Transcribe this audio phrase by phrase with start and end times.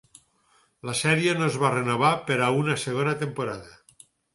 [0.89, 4.07] La sèrie no es va renovar per a una segona temporada.